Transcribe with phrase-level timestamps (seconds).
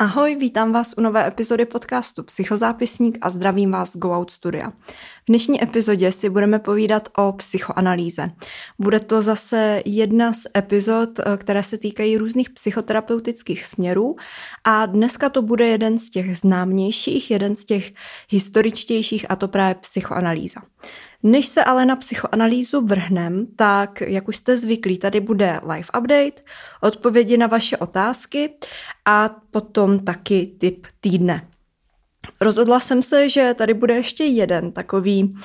[0.00, 4.70] Ahoj, vítám vás u nové epizody podcastu Psychozápisník a zdravím vás Go Out Studia.
[4.70, 8.30] V dnešní epizodě si budeme povídat o psychoanalýze.
[8.78, 14.16] Bude to zase jedna z epizod, eh, které se týkají různých psychoterapeutických směrů
[14.64, 17.92] a dneska to bude jeden z těch známějších, jeden z těch
[18.28, 20.60] historičtějších a to právě psychoanalýza.
[21.22, 26.42] Než se ale na psychoanalýzu vrhnem, tak jak už jste zvyklí, tady bude live update,
[26.80, 28.54] odpovědi na vaše otázky
[29.04, 31.48] a potom taky tip týdne.
[32.40, 35.36] Rozhodla jsem se, že tady bude ještě jeden takový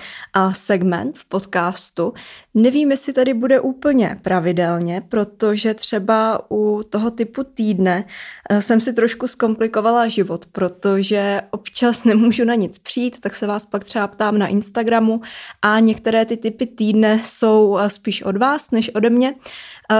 [0.53, 2.13] segment v podcastu.
[2.53, 8.05] Nevím, jestli tady bude úplně pravidelně, protože třeba u toho typu týdne
[8.59, 13.83] jsem si trošku zkomplikovala život, protože občas nemůžu na nic přijít, tak se vás pak
[13.83, 15.21] třeba ptám na Instagramu
[15.61, 19.35] a některé ty typy týdne jsou spíš od vás než ode mě.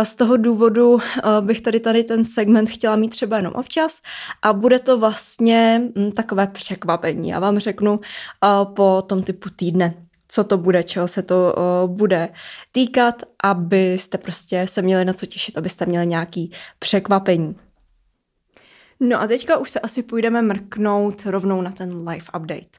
[0.04, 1.00] Z toho důvodu
[1.42, 4.02] bych tady tady ten segment chtěla mít třeba jenom občas
[4.42, 5.82] a bude to vlastně
[6.16, 7.30] takové překvapení.
[7.30, 8.00] Já vám řeknu
[8.76, 9.94] po tom typu týdne,
[10.28, 11.56] co to bude, čeho se to
[11.88, 12.30] bude
[12.72, 17.56] týkat, abyste prostě se měli na co těšit, abyste měli nějaký překvapení.
[19.04, 22.78] No a teďka už se asi půjdeme mrknout rovnou na ten live update.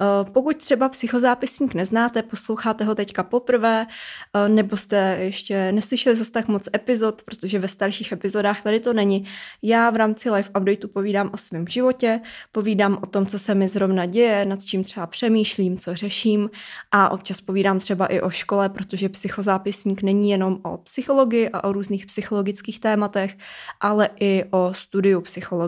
[0.00, 3.86] Eh, pokud třeba psychozápisník neznáte, posloucháte ho teďka poprvé,
[4.34, 8.92] eh, nebo jste ještě neslyšeli zase tak moc epizod, protože ve starších epizodách tady to
[8.92, 9.24] není.
[9.62, 12.20] Já v rámci live updateu povídám o svém životě,
[12.52, 16.50] povídám o tom, co se mi zrovna děje, nad čím třeba přemýšlím, co řeším
[16.92, 21.72] a občas povídám třeba i o škole, protože psychozápisník není jenom o psychologii a o
[21.72, 23.36] různých psychologických tématech,
[23.80, 25.59] ale i o studiu psychologie.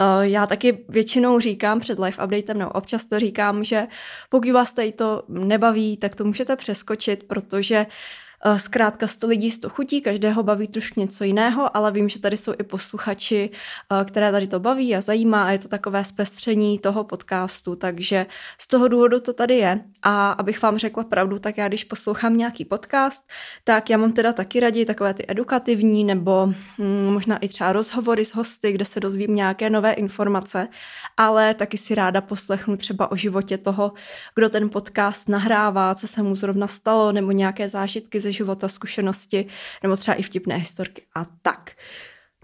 [0.00, 3.86] Eh, já taky většinou říkám před live updatem, nebo občas to říkám, že
[4.28, 9.68] pokud vás tady to nebaví, tak to můžete přeskočit, protože Eh, zkrátka 100 lidí 100
[9.68, 13.50] chutí, každého baví trošku něco jiného, ale vím, že tady jsou i posluchači,
[14.00, 18.26] eh, které tady to baví a zajímá a je to takové zpestření toho podcastu, takže
[18.58, 19.80] z toho důvodu to tady je.
[20.02, 23.24] A abych vám řekla pravdu, tak já když poslouchám nějaký podcast,
[23.64, 26.46] tak já mám teda taky raději takové ty edukativní nebo
[26.78, 30.68] hm, možná i třeba rozhovory s hosty, kde se dozvím nějaké nové informace,
[31.16, 33.92] ale taky si ráda poslechnu třeba o životě toho,
[34.34, 39.46] kdo ten podcast nahrává, co se mu zrovna stalo, nebo nějaké zážitky ze života, zkušenosti,
[39.82, 41.70] nebo třeba i vtipné historky a tak.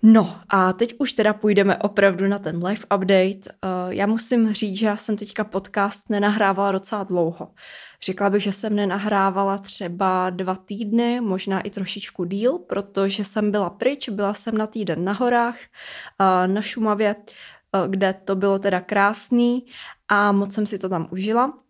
[0.06, 3.56] No a teď už teda půjdeme opravdu na ten live update.
[3.64, 7.50] Uh, já musím říct, že já jsem teďka podcast nenahrávala docela dlouho.
[8.02, 13.70] Řekla bych, že jsem nenahrávala třeba dva týdny, možná i trošičku díl, protože jsem byla
[13.70, 15.56] pryč, byla jsem na týden na horách,
[16.20, 19.66] uh, na Šumavě, uh, kde to bylo teda krásný
[20.08, 21.63] a moc jsem si to tam užila.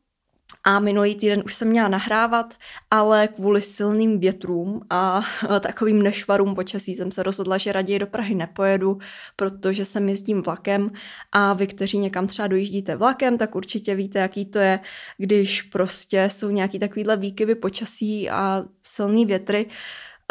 [0.65, 2.55] A minulý týden už jsem měla nahrávat,
[2.91, 5.23] ale kvůli silným větrům a
[5.61, 8.99] takovým nešvarům počasí jsem se rozhodla, že raději do Prahy nepojedu,
[9.37, 10.91] protože jsem jezdím vlakem.
[11.33, 14.81] A vy, kteří někam třeba dojíždíte vlakem, tak určitě víte, jaký to je,
[15.19, 19.67] když prostě jsou nějaký takovýhle výkyvy počasí a silný větry,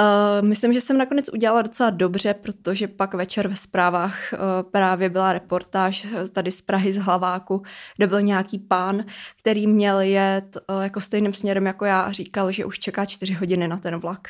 [0.01, 4.39] Uh, myslím, že jsem nakonec udělala docela dobře, protože pak večer ve zprávách uh,
[4.71, 7.63] právě byla reportáž tady z Prahy z Hlaváku,
[7.97, 9.05] kde byl nějaký pán,
[9.39, 13.33] který měl jet uh, jako stejným směrem jako já a říkal, že už čeká čtyři
[13.33, 14.27] hodiny na ten vlak.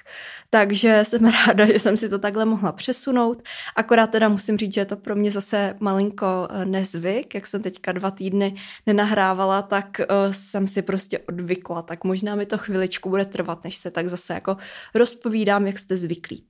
[0.50, 3.44] Takže jsem ráda, že jsem si to takhle mohla přesunout.
[3.76, 7.92] Akorát teda musím říct, že je to pro mě zase malinko nezvyk, jak jsem teďka
[7.92, 10.02] dva týdny nenahrávala, tak
[10.32, 14.34] jsem si prostě odvykla, tak možná mi to chviličku bude trvat, než se tak zase
[14.34, 14.58] jako
[14.96, 16.44] rozpovídá povídám, jak jste zvyklí.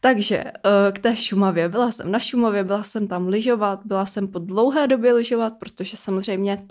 [0.00, 1.68] Takže eh, k té Šumavě.
[1.68, 5.96] Byla jsem na Šumavě, byla jsem tam lyžovat, byla jsem po dlouhé době lyžovat, protože
[5.96, 6.66] samozřejmě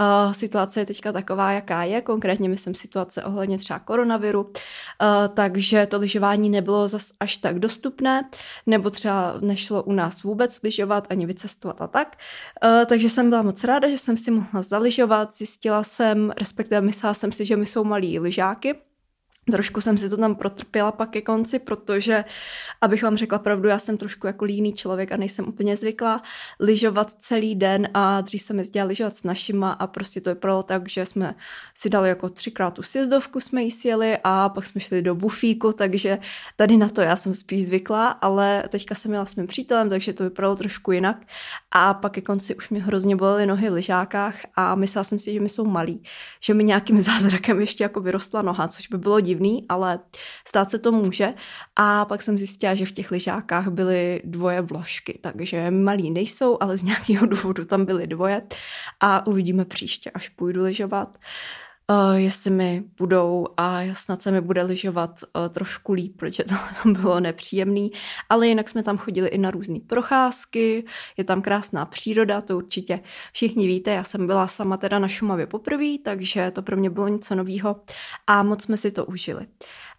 [0.00, 2.00] uh, situace je teďka taková, jaká je.
[2.00, 4.52] Konkrétně myslím situace ohledně třeba koronaviru, uh,
[5.34, 8.22] takže to lyžování nebylo zas až tak dostupné,
[8.66, 12.16] nebo třeba nešlo u nás vůbec lyžovat ani vycestovat a tak.
[12.86, 17.32] Takže jsem byla moc ráda, že jsem si mohla zalyžovat, zjistila jsem, respektive myslela jsem
[17.32, 18.74] si, že my jsou malí lyžáky,
[19.46, 22.24] Trošku jsem si to tam protrpěla pak ke konci, protože,
[22.80, 26.22] abych vám řekla pravdu, já jsem trošku jako líný člověk a nejsem úplně zvyklá
[26.60, 30.88] lyžovat celý den a dřív jsem jezdila lyžovat s našima a prostě to vypadalo tak,
[30.88, 31.34] že jsme
[31.74, 35.72] si dali jako třikrát tu sjezdovku, jsme jí sjeli a pak jsme šli do bufíku,
[35.72, 36.18] takže
[36.56, 40.12] tady na to já jsem spíš zvyklá, ale teďka jsem jela s mým přítelem, takže
[40.12, 41.16] to vypadalo trošku jinak.
[41.70, 45.32] A pak ke konci už mi hrozně bolely nohy v lyžákách a myslela jsem si,
[45.32, 46.02] že mi jsou malí,
[46.40, 49.98] že mi nějakým zázrakem ještě jako vyrostla noha, což by bylo divné divný, ale
[50.48, 51.34] stát se to může.
[51.76, 56.78] A pak jsem zjistila, že v těch lyžákách byly dvoje vložky, takže malí nejsou, ale
[56.78, 58.42] z nějakého důvodu tam byly dvoje
[59.00, 61.18] a uvidíme příště, až půjdu lyžovat.
[61.90, 66.54] Uh, jestli mi budou a snad se mi bude lyžovat uh, trošku líp, protože to
[66.82, 67.92] tam bylo nepříjemný,
[68.28, 70.84] ale jinak jsme tam chodili i na různé procházky,
[71.16, 73.00] je tam krásná příroda, to určitě
[73.32, 77.08] všichni víte, já jsem byla sama teda na Šumavě poprvé, takže to pro mě bylo
[77.08, 77.76] něco nového
[78.26, 79.46] a moc jsme si to užili.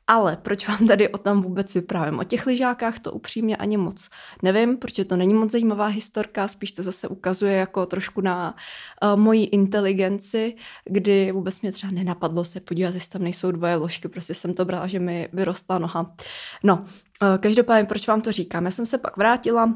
[0.07, 2.19] Ale proč vám tady o tom vůbec vyprávím?
[2.19, 4.09] O těch lyžákách to upřímně ani moc
[4.43, 8.55] nevím, protože to není moc zajímavá historka, spíš to zase ukazuje jako trošku na
[9.03, 10.55] uh, moji inteligenci,
[10.85, 14.65] kdy vůbec mě třeba nenapadlo se podívat, jestli tam nejsou dvoje ložky, prostě jsem to
[14.65, 16.15] brala, že mi vyrostla noha.
[16.63, 18.65] No, uh, každopádně, proč vám to říkám?
[18.65, 19.73] Já jsem se pak vrátila,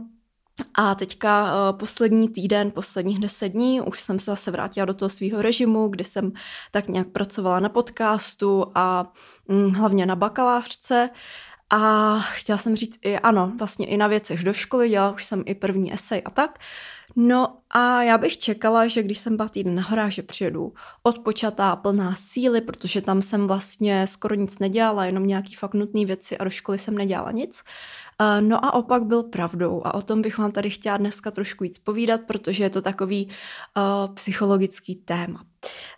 [0.73, 5.09] a teďka uh, poslední týden, posledních deset dní, už jsem se zase vrátila do toho
[5.09, 6.31] svého režimu, kdy jsem
[6.71, 9.11] tak nějak pracovala na podcastu a
[9.47, 11.09] mm, hlavně na bakalářce.
[11.69, 15.43] A chtěla jsem říct i ano, vlastně i na věcech do školy, dělala už jsem
[15.45, 16.59] i první esej a tak.
[17.15, 20.73] No a já bych čekala, že když jsem byla týden na horách, že přijedu
[21.03, 26.37] odpočatá, plná síly, protože tam jsem vlastně skoro nic nedělala, jenom nějaký fakt nutné věci
[26.37, 27.63] a do školy jsem nedělala nic.
[28.39, 31.77] No a opak byl pravdou a o tom bych vám tady chtěla dneska trošku víc
[31.79, 35.43] povídat, protože je to takový uh, psychologický téma.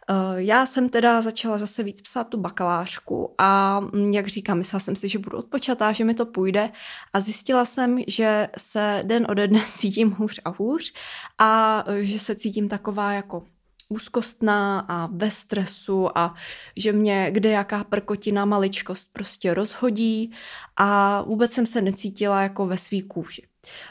[0.10, 4.80] Uh, já jsem teda začala zase víc psát tu bakalářku a mm, jak říkám, myslela
[4.80, 6.72] jsem si, že budu odpočatá, že mi to půjde
[7.14, 10.94] a zjistila jsem, že se den ode dne cítím hůř a hůř
[11.38, 13.44] a že se cítím taková jako
[13.90, 16.36] úzkostná a ve stresu a
[16.76, 20.34] že mě kde jaká prkotina maličkost prostě rozhodí
[20.78, 23.48] a vůbec jsem se necítila jako ve svý kůži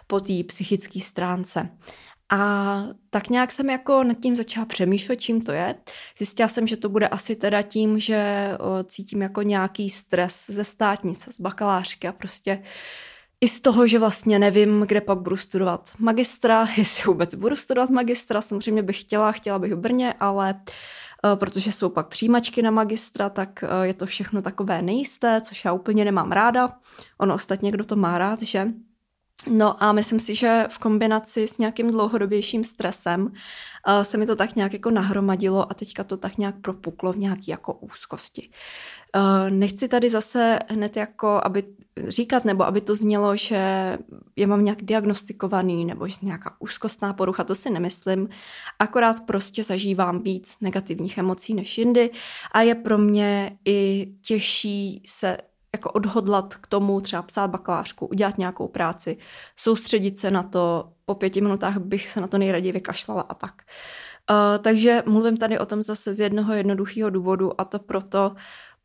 [0.06, 1.70] po té psychické stránce.
[2.30, 5.74] A tak nějak jsem jako nad tím začala přemýšlet, čím to je.
[6.18, 8.50] Zjistila jsem, že to bude asi teda tím, že
[8.84, 12.62] cítím jako nějaký stres ze státnice, z bakalářky a prostě
[13.40, 17.90] i z toho, že vlastně nevím, kde pak budu studovat magistra, jestli vůbec budu studovat
[17.90, 20.54] magistra, samozřejmě bych chtěla, chtěla bych v Brně, ale
[21.24, 25.64] uh, protože jsou pak přijímačky na magistra, tak uh, je to všechno takové nejisté, což
[25.64, 26.78] já úplně nemám ráda.
[27.18, 28.66] Ono ostatně, kdo to má rád, že?
[29.50, 34.36] No a myslím si, že v kombinaci s nějakým dlouhodobějším stresem uh, se mi to
[34.36, 38.50] tak nějak jako nahromadilo a teďka to tak nějak propuklo v nějaký jako úzkosti.
[39.16, 41.64] Uh, nechci tady zase hned jako, aby
[42.08, 43.98] říkat, nebo aby to znělo, že
[44.36, 48.28] je mám nějak diagnostikovaný, nebo že nějaká úzkostná porucha, to si nemyslím.
[48.78, 52.10] Akorát prostě zažívám víc negativních emocí než jindy
[52.52, 55.38] a je pro mě i těžší se
[55.74, 59.18] jako odhodlat k tomu třeba psát bakalářku, udělat nějakou práci,
[59.56, 63.62] soustředit se na to, po pěti minutách bych se na to nejraději vykašlala a tak.
[64.30, 68.34] Uh, takže mluvím tady o tom zase z jednoho jednoduchého důvodu a to proto,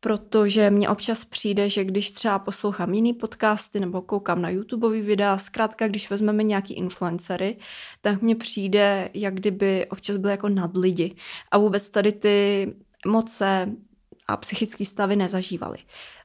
[0.00, 5.38] protože mně občas přijde, že když třeba poslouchám jiný podcasty nebo koukám na YouTubeový videa,
[5.38, 7.56] zkrátka když vezmeme nějaký influencery,
[8.00, 11.14] tak mně přijde, jak kdyby občas byly jako nad lidi
[11.50, 12.66] a vůbec tady ty
[13.06, 13.72] emoce
[14.28, 15.78] a psychické stavy nezažívali.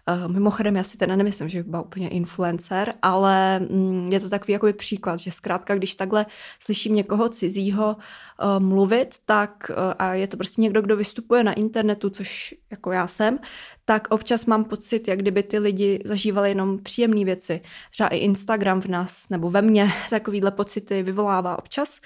[0.10, 4.54] Uh, mimochodem, já si teda nemyslím, že byla úplně influencer, ale mm, je to takový
[4.54, 6.26] jakoby příklad, že zkrátka, když takhle
[6.60, 11.54] slyším někoho cizího uh, mluvit, tak uh, a je to prostě někdo, kdo vystupuje na
[11.54, 13.40] internetu, což jako já jsem,
[13.86, 17.62] tak občas mám pocit, jak kdyby ty lidi zažívali jenom příjemné věci.
[17.92, 22.00] Třeba i Instagram v nás nebo ve mně takovýhle pocity vyvolává občas.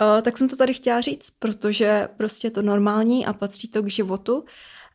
[0.00, 3.82] Uh, tak jsem to tady chtěla říct, protože prostě je to normální a patří to
[3.82, 4.44] k životu.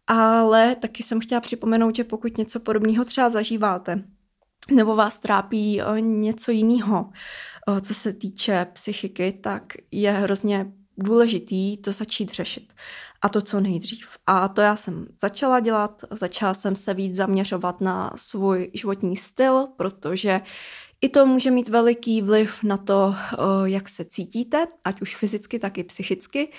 [0.07, 4.03] Ale taky jsem chtěla připomenout, že pokud něco podobného třeba zažíváte,
[4.71, 7.09] nebo vás trápí eh, něco jiného,
[7.69, 12.73] eh, co se týče psychiky, tak je hrozně důležitý to začít řešit.
[13.21, 14.17] A to co nejdřív.
[14.27, 19.67] A to já jsem začala dělat, začala jsem se víc zaměřovat na svůj životní styl,
[19.77, 20.41] protože
[21.01, 25.59] i to může mít veliký vliv na to, eh, jak se cítíte, ať už fyzicky,
[25.59, 26.51] tak i psychicky.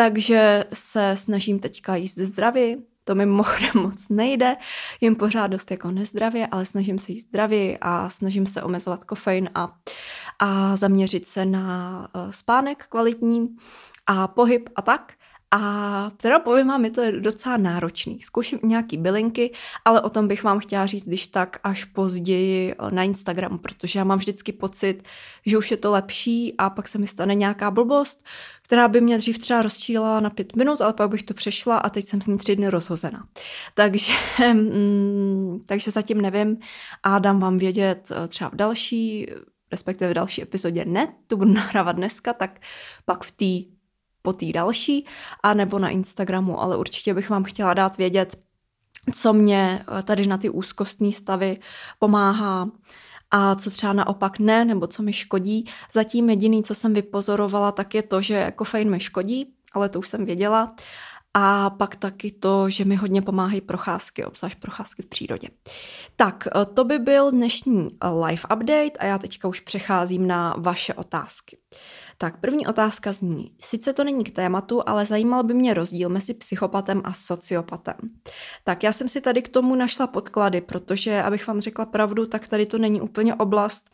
[0.00, 4.56] Takže se snažím teďka jíst zdravě, to mi mimochodem moc nejde,
[5.00, 9.50] jim pořád dost jako nezdravě, ale snažím se jíst zdravě a snažím se omezovat kofein
[9.54, 9.72] a,
[10.38, 13.56] a zaměřit se na uh, spánek kvalitní
[14.06, 15.12] a pohyb a tak.
[15.52, 18.20] A teda povím vám, je to docela náročný.
[18.20, 19.52] Zkouším nějaký bylinky,
[19.84, 23.98] ale o tom bych vám chtěla říct, když tak až později eh, na Instagramu, protože
[23.98, 25.02] já mám vždycky pocit,
[25.46, 28.24] že už je to lepší a pak se mi stane nějaká blbost,
[28.62, 31.90] která by mě dřív třeba rozčílala na pět minut, ale pak bych to přešla a
[31.90, 33.26] teď jsem s ní tři dny rozhozena.
[33.74, 34.12] Takže,
[34.52, 36.56] mm, takže zatím nevím
[37.02, 39.26] a dám vám vědět eh, třeba v další,
[39.72, 42.60] respektive v další epizodě ne, to budu nahrávat dneska, tak
[43.04, 43.79] pak v té
[44.22, 45.06] po té další,
[45.42, 48.36] a nebo na Instagramu, ale určitě bych vám chtěla dát vědět,
[49.14, 51.58] co mě eh, tady na ty úzkostní stavy
[51.98, 52.70] pomáhá
[53.30, 55.66] a co třeba naopak ne, nebo co mi škodí.
[55.92, 60.08] Zatím jediný, co jsem vypozorovala, tak je to, že kofein mi škodí, ale to už
[60.08, 60.74] jsem věděla.
[61.34, 65.48] a pak taky to, že mi hodně pomáhají procházky, obzvlášť procházky v přírodě.
[66.16, 70.54] Tak, eh, to by byl dnešní eh, live update a já teďka už přecházím na
[70.58, 71.58] vaše otázky.
[72.22, 76.34] Tak první otázka zní, sice to není k tématu, ale zajímal by mě rozdíl mezi
[76.34, 77.94] psychopatem a sociopatem.
[78.64, 82.48] Tak já jsem si tady k tomu našla podklady, protože, abych vám řekla pravdu, tak
[82.48, 83.84] tady to není úplně oblast,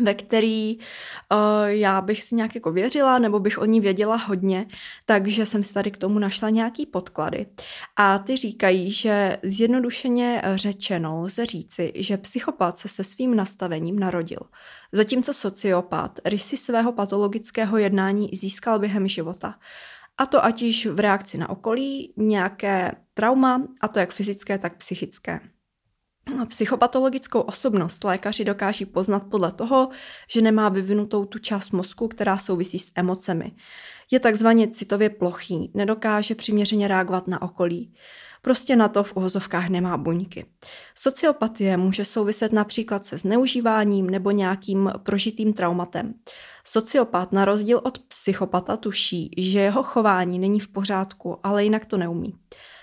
[0.00, 4.66] ve který uh, já bych si nějak jako věřila, nebo bych o ní věděla hodně,
[5.06, 7.46] takže jsem si tady k tomu našla nějaký podklady.
[7.96, 14.40] A ty říkají, že zjednodušeně řečeno lze říci, že psychopat se se svým nastavením narodil,
[14.92, 19.54] zatímco sociopat rysy svého patologického jednání získal během života.
[20.18, 24.76] A to ať již v reakci na okolí, nějaké trauma, a to jak fyzické, tak
[24.76, 25.40] psychické.
[26.48, 29.88] Psychopatologickou osobnost lékaři dokáží poznat podle toho,
[30.28, 33.52] že nemá vyvinutou tu část mozku, která souvisí s emocemi.
[34.10, 37.94] Je takzvaně citově plochý, nedokáže přiměřeně reagovat na okolí.
[38.42, 40.46] Prostě na to v uvozovkách nemá buňky.
[40.94, 46.14] Sociopatie může souviset například se zneužíváním nebo nějakým prožitým traumatem.
[46.64, 51.96] Sociopat na rozdíl od psychopata tuší, že jeho chování není v pořádku, ale jinak to
[51.96, 52.34] neumí.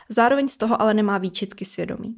[0.09, 2.15] Zároveň z toho ale nemá výčitky svědomí.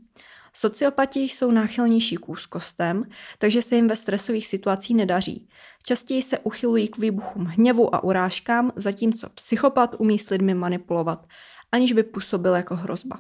[0.56, 3.04] Sociopati jsou náchylnější k úzkostem,
[3.38, 5.50] takže se jim ve stresových situacích nedaří.
[5.84, 11.28] Častěji se uchylují k výbuchům hněvu a urážkám, zatímco psychopat umí s lidmi manipulovat,
[11.72, 13.20] aniž by působil jako hrozba.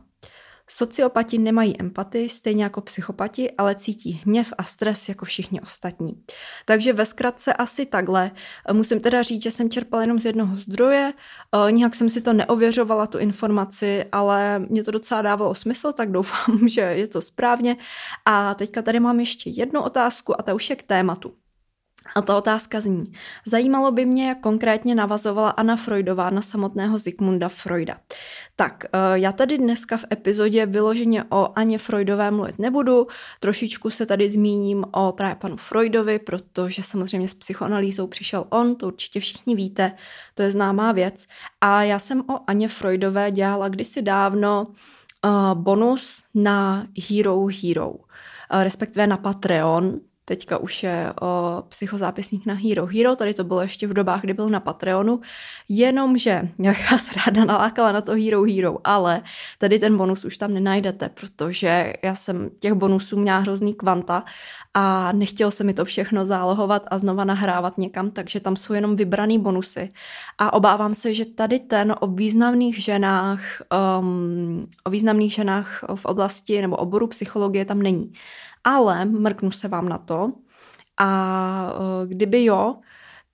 [0.69, 6.23] Sociopati nemají empatii, stejně jako psychopati, ale cítí hněv a stres jako všichni ostatní.
[6.65, 8.31] Takže ve zkratce asi takhle.
[8.71, 11.13] Musím teda říct, že jsem čerpala jenom z jednoho zdroje,
[11.67, 16.11] eh, nijak jsem si to neověřovala, tu informaci, ale mě to docela dávalo smysl, tak
[16.11, 17.77] doufám, že je to správně.
[18.25, 21.42] A teďka tady mám ještě jednu otázku a ta už je k tématu.
[22.15, 23.11] A ta otázka zní,
[23.45, 27.97] zajímalo by mě, jak konkrétně navazovala Anna Freudová na samotného Zikmunda Freuda.
[28.55, 33.07] Tak, eh, já tady dneska v epizodě vyloženě o Aně Freudové mluvit nebudu,
[33.39, 38.87] trošičku se tady zmíním o právě panu Freudovi, protože samozřejmě s psychoanalýzou přišel on, to
[38.87, 39.91] určitě všichni víte,
[40.35, 41.25] to je známá věc.
[41.61, 47.97] A já jsem o Aně Freudové dělala kdysi dávno uh, bonus na Hero Hero, uh,
[48.63, 53.87] respektive na Patreon, teďka už je o psychozápisník na Hero Hero, tady to bylo ještě
[53.87, 55.21] v dobách, kdy byl na Patreonu,
[55.69, 59.21] jenomže já se ráda nalákala na to Hero Hero, ale
[59.57, 64.23] tady ten bonus už tam nenajdete, protože já jsem těch bonusů měla hrozný kvanta
[64.73, 68.95] a nechtělo se mi to všechno zálohovat a znova nahrávat někam, takže tam jsou jenom
[68.95, 69.93] vybraný bonusy.
[70.37, 73.41] A obávám se, že tady ten o významných ženách,
[73.99, 78.13] um, o významných ženách v oblasti nebo oboru psychologie tam není
[78.63, 80.33] ale mrknu se vám na to
[80.97, 82.75] a e, kdyby jo,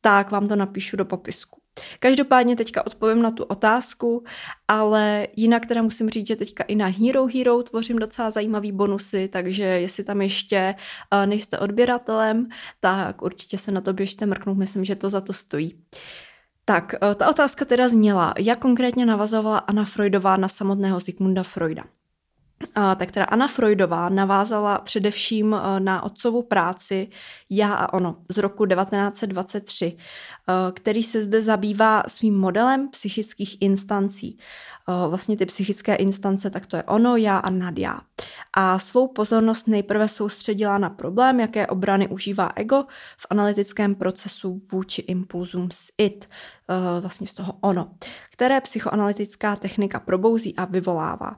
[0.02, 1.60] tak vám to napíšu do popisku.
[2.00, 4.24] Každopádně teďka odpovím na tu otázku,
[4.68, 9.28] ale jinak teda musím říct, že teďka i na Hero Hero tvořím docela zajímavý bonusy,
[9.28, 10.76] takže jestli tam ještě
[11.12, 12.48] e, nejste odběratelem,
[12.80, 15.84] tak určitě se na to běžte mrknout, myslím, že to za to stojí.
[16.66, 21.84] Tak, e, ta otázka teda zněla, jak konkrétně navazovala Anna Freudová na samotného Sigmunda Freuda
[22.96, 27.08] tak teda Anna Freudová navázala především eh, na otcovu práci
[27.50, 34.38] Já a ono z roku 1923, eh, který se zde zabývá svým modelem psychických instancí.
[34.90, 38.00] Eh, vlastně ty psychické instance, tak to je ono, já a Nadia.
[38.54, 42.84] A svou pozornost nejprve soustředila na problém, jaké obrany užívá ego
[43.18, 46.30] v analytickém procesu vůči impulzům z it,
[47.02, 47.92] vlastně z toho ono,
[48.40, 51.36] které psychoanalytická technika probouzí a vyvolává.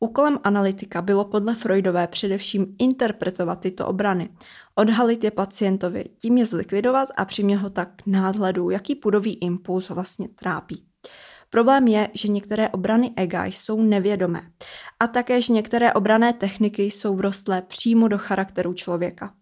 [0.00, 4.28] Úkolem analytika bylo podle Freudové především interpretovat tyto obrany,
[4.74, 9.88] odhalit je pacientovi, tím je zlikvidovat a přimět ho tak k nádhledu, jaký pudový impuls
[9.88, 10.84] vlastně trápí.
[11.50, 14.42] Problém je, že některé obrany ega jsou nevědomé
[15.00, 19.34] a také, že některé obrané techniky jsou vrostlé přímo do charakteru člověka.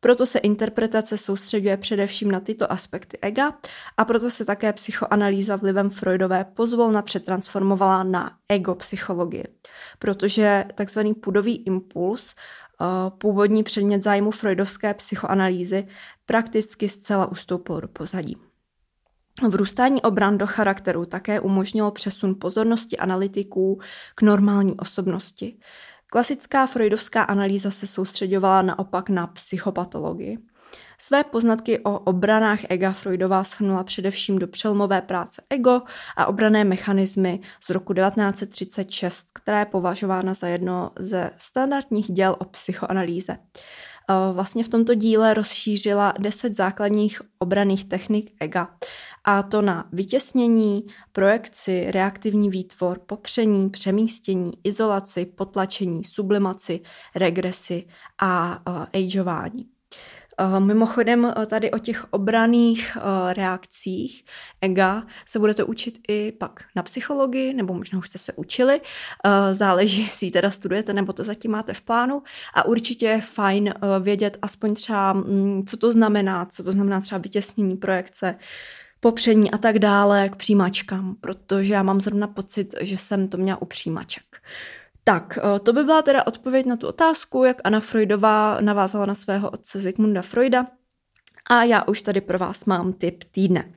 [0.00, 3.52] Proto se interpretace soustředuje především na tyto aspekty ega
[3.96, 9.44] a proto se také psychoanalýza vlivem Freudové pozvolna přetransformovala na ego psychologii.
[9.98, 12.84] Protože takzvaný pudový impuls eh,
[13.18, 15.88] původní předmět zájmu freudovské psychoanalýzy
[16.26, 18.36] prakticky zcela ustoupil do pozadí.
[19.48, 23.80] Vrůstání obran do charakteru také umožnilo přesun pozornosti analytiků
[24.14, 25.58] k normální osobnosti.
[26.10, 30.38] Klasická freudovská analýza se soustředovala naopak na psychopatologii.
[30.98, 35.82] Své poznatky o obranách ega Freudová shrnula především do přelomové práce Ego
[36.16, 42.44] a obrané mechanismy z roku 1936, která je považována za jedno ze standardních děl o
[42.44, 43.36] psychoanalýze.
[44.32, 48.68] Vlastně v tomto díle rozšířila deset základních obraných technik ega
[49.24, 56.80] A to na vytěsnění, projekci, reaktivní výtvor, popření, přemístění, izolaci, potlačení, sublimaci,
[57.16, 57.86] regresi
[58.18, 59.77] a uh, ageování.
[60.40, 64.24] Eh, mimochodem eh, tady o těch obraných eh, reakcích
[64.60, 68.80] ega se budete učit i pak na psychologii, nebo možná už jste se učili,
[69.52, 72.22] záleží, jestli ji teda studujete, nebo to zatím máte v plánu
[72.54, 77.18] a určitě je fajn vědět aspoň třeba, mm, co to znamená, co to znamená třeba
[77.18, 78.34] vytěsnění projekce,
[79.00, 83.62] popření a tak dále k přijímačkám, protože já mám zrovna pocit, že jsem to měla
[83.62, 84.24] u přijímaček.
[85.08, 89.14] Tak, eh, to by byla teda odpověď na tu otázku, jak Anna Freudová navázala na
[89.14, 90.66] svého otce Zygmunda Freuda.
[91.50, 93.72] A já už tady pro vás mám tip týdne.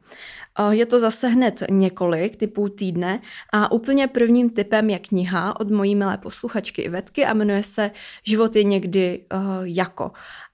[0.59, 3.19] Eh, je to zase hned několik typů týdne
[3.53, 7.91] a úplně prvním typem je kniha od mojí milé posluchačky Ivetky a jmenuje se
[8.23, 10.11] Život je někdy uh, jako.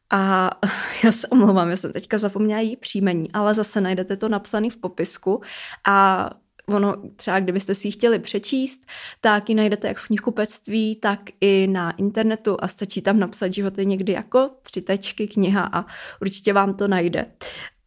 [0.09, 0.49] A
[1.03, 4.77] já se omlouvám, já jsem teďka zapomněla její příjmení, ale zase najdete to napsané v
[4.77, 5.41] popisku
[5.87, 6.29] a
[6.69, 8.81] ono třeba kdybyste si ji chtěli přečíst,
[9.21, 13.85] tak ji najdete jak v knihkupectví, tak i na internetu a stačí tam napsat životy
[13.85, 15.85] někdy jako tři tečky kniha a
[16.21, 17.25] určitě vám to najde.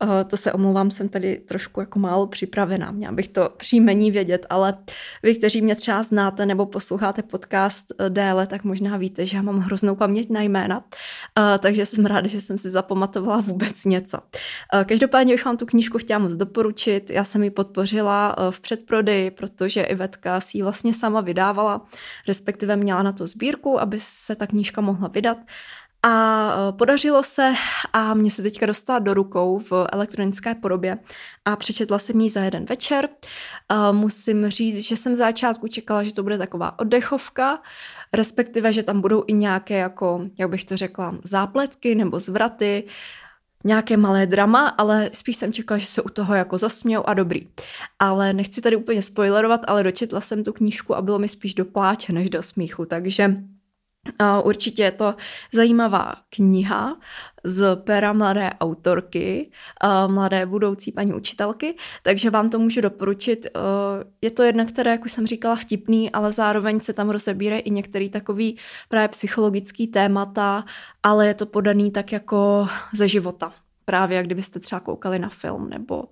[0.04, 2.90] Uh, to se omlouvám, jsem tady trošku jako málo připravená.
[2.90, 4.78] Měla bych to příjmení vědět, ale
[5.22, 9.42] vy, kteří mě třeba znáte nebo posloucháte podcast eh, déle, tak možná víte, že já
[9.42, 10.84] mám hroznou paměť na jména, uh,
[11.58, 14.18] takže jsem ráda, že jsem si zapamatovala vůbec něco.
[14.84, 17.10] Každopádně bych vám tu knížku chtěla moc doporučit.
[17.10, 21.86] Já jsem ji podpořila v předprodeji, protože Ivetka si ji vlastně sama vydávala,
[22.28, 25.38] respektive měla na to sbírku, aby se ta knížka mohla vydat.
[26.02, 27.54] A e, podařilo se
[27.92, 30.98] a mě se teďka dostala do rukou v elektronické podobě
[31.44, 33.08] a přečetla jsem ji za jeden večer.
[33.68, 37.62] A musím říct, že jsem v začátku čekala, že to bude taková oddechovka,
[38.12, 42.84] respektive, že tam budou i nějaké, jako, jak bych to řekla, zápletky nebo zvraty,
[43.64, 47.48] nějaké malé drama, ale spíš jsem čekala, že se u toho jako zasmějou a dobrý.
[47.98, 51.64] Ale nechci tady úplně spoilerovat, ale dočetla jsem tu knížku a bylo mi spíš do
[51.64, 53.36] pláče než do smíchu, takže
[54.44, 55.14] Určitě je to
[55.52, 56.96] zajímavá kniha
[57.44, 59.50] z pera mladé autorky,
[60.06, 63.46] mladé budoucí paní učitelky, takže vám to můžu doporučit.
[64.22, 67.70] Je to jedna, která, jak už jsem říkala, vtipný, ale zároveň se tam rozebírají i
[67.70, 68.56] některý takový
[68.88, 70.64] právě psychologický témata,
[71.02, 73.52] ale je to podaný tak jako ze života.
[73.84, 76.04] Právě jak kdybyste třeba koukali na film nebo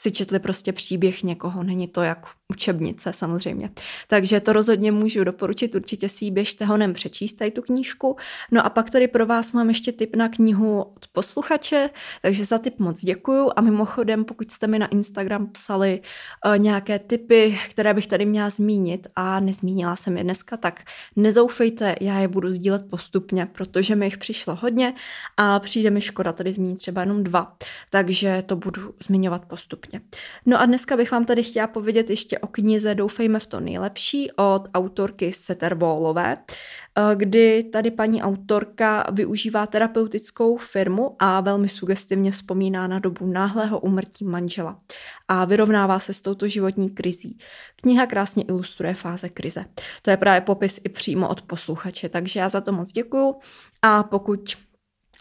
[0.00, 3.70] si četli prostě příběh někoho, není to jak učebnice samozřejmě.
[4.08, 8.16] Takže to rozhodně můžu doporučit, určitě si ji běžte honem přečíst, tady tu knížku.
[8.50, 11.90] No a pak tady pro vás mám ještě tip na knihu od posluchače,
[12.22, 13.50] takže za tip moc děkuju.
[13.56, 16.00] A mimochodem, pokud jste mi na Instagram psali
[16.46, 20.80] uh, nějaké tipy, které bych tady měla zmínit a nezmínila jsem je dneska, tak
[21.16, 24.94] nezoufejte, já je budu sdílet postupně, protože mi jich přišlo hodně
[25.36, 27.56] a přijde mi škoda tady zmínit třeba jenom dva,
[27.90, 30.00] takže to budu zmiňovat postupně podobně.
[30.46, 34.30] No a dneska bych vám tady chtěla povědět ještě o knize Doufejme v to nejlepší
[34.36, 42.86] od autorky Setervolové, eh, kdy tady paní autorka využívá terapeutickou firmu a velmi sugestivně vzpomíná
[42.86, 44.80] na dobu náhlého umrtí manžela
[45.28, 47.38] a vyrovnává se s touto životní krizí.
[47.76, 49.64] Kniha krásně ilustruje fáze krize.
[50.02, 53.34] To je právě popis i přímo od posluchače, takže já za to moc děkuju
[53.82, 54.56] a pokud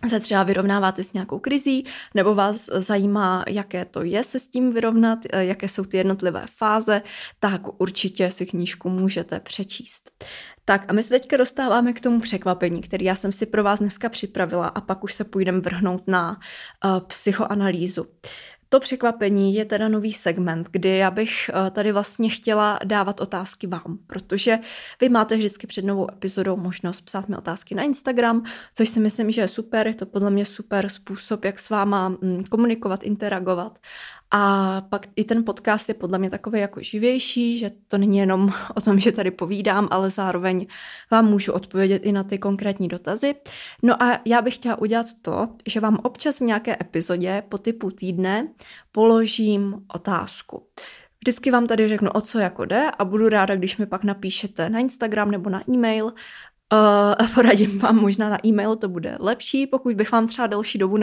[0.07, 1.85] se třeba vyrovnáváte s nějakou krizí,
[2.15, 6.45] nebo vás zajímá, jaké to je se s tím vyrovnat, eh, jaké jsou ty jednotlivé
[6.57, 7.01] fáze,
[7.39, 10.12] tak určitě si knížku můžete přečíst.
[10.65, 13.79] Tak a my se teďka dostáváme k tomu překvapení, který já jsem si pro vás
[13.79, 16.29] dneska připravila a pak už se půjdeme vrhnout na
[16.85, 18.05] uh, psychoanalýzu.
[18.71, 23.67] To překvapení je teda nový segment, kdy já bych eh, tady vlastně chtěla dávat otázky
[23.67, 24.60] vám, protože
[25.01, 29.32] vy máte vždycky před novou epizodou možnost psát mi otázky na Instagram, což si myslím,
[29.32, 33.79] že je super, je to podle mě super způsob, jak s váma mm, komunikovat, interagovat
[34.32, 38.50] a pak i ten podcast je podle mě takový jako živější, že to není jenom
[38.76, 40.68] o tom, že tady povídám, ale zároveň
[41.12, 43.36] vám můžu odpovědět i na ty konkrétní dotazy.
[43.84, 47.92] No a já bych chtěla udělat to, že vám občas v nějaké epizodě po typu
[47.92, 48.48] týdne
[48.92, 50.63] položím otázku.
[51.22, 54.70] Vždycky vám tady řeknu, o co jako jde a budu ráda, když mi pak napíšete
[54.70, 56.13] na Instagram nebo na e-mail
[56.73, 60.97] Uh, poradím vám možná na e-mail, to bude lepší, pokud bych vám třeba delší dobu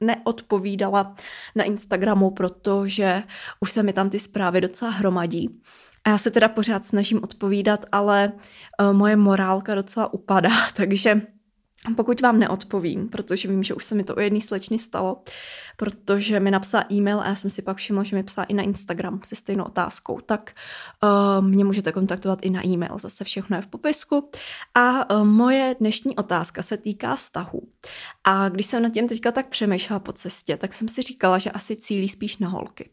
[0.00, 1.14] neodpovídala
[1.54, 3.22] na Instagramu, protože
[3.60, 5.60] už se mi tam ty zprávy docela hromadí.
[6.04, 8.32] A já se teda pořád snažím odpovídat, ale
[8.80, 11.20] uh, moje morálka docela upadá, takže
[11.94, 15.22] pokud vám neodpovím, protože vím, že už se mi to u jedné slečny stalo,
[15.76, 18.62] protože mi napsala e-mail a já jsem si pak všimla, že mi psala i na
[18.62, 20.52] Instagram se stejnou otázkou, tak
[21.02, 24.30] uh, mě můžete kontaktovat i na e-mail, zase všechno je v popisku.
[24.74, 27.62] A uh, moje dnešní otázka se týká vztahu.
[28.24, 31.50] A když jsem nad tím teďka tak přemýšlela po cestě, tak jsem si říkala, že
[31.50, 32.90] asi cílí spíš na holky.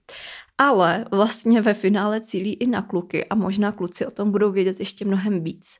[0.58, 4.80] Ale vlastně ve finále cílí i na kluky a možná kluci o tom budou vědět
[4.80, 5.80] ještě mnohem víc.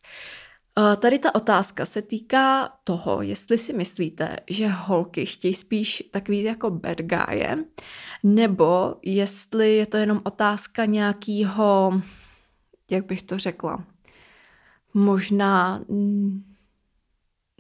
[0.80, 6.44] Eh, tady ta otázka se týká toho, jestli si myslíte, že holky chtějí spíš takový
[6.44, 7.48] jako bad guy,
[8.24, 12.02] nebo jestli je to jenom otázka nějakého,
[12.92, 13.84] jak bych to řekla,
[14.94, 15.84] možná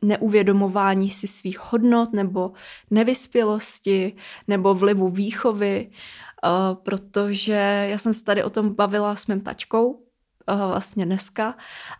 [0.03, 2.51] neuvědomování si svých hodnot nebo
[2.91, 4.15] nevyspělosti
[4.47, 10.03] nebo vlivu výchovy, uh, protože já jsem se tady o tom bavila s mým tačkou,
[10.47, 11.55] vlastně dneska.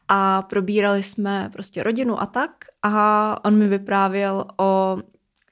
[0.08, 2.52] A probírali jsme prostě rodinu a tak.
[2.84, 4.98] A on mi vyprávěl o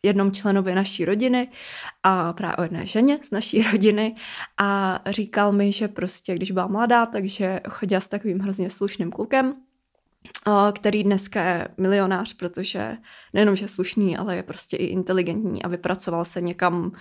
[0.04, 1.48] jednom členovi naší rodiny
[2.04, 4.16] a právě o jedné ženě z naší rodiny.
[4.58, 9.56] A říkal mi, že prostě když byla mladá, takže chodila s takovým hrozně slušným klukem,
[10.74, 12.98] který dneska je milionář, protože
[13.34, 16.92] nejenom, že je slušný, ale je prostě i inteligentní a vypracoval se někam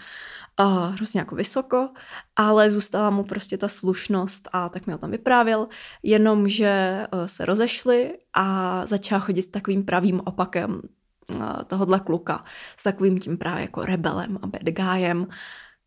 [0.61, 1.89] uh, hrozně jako vysoko,
[2.37, 5.69] ale zůstala mu prostě ta slušnost a tak mi o tom vyprávěl,
[6.03, 10.83] jenomže uh, se rozešli a začala chodit s takovým pravým opakem
[11.31, 12.45] uh, tohohle kluka,
[12.77, 15.27] s takovým tím právě jako rebelem a bad guyem,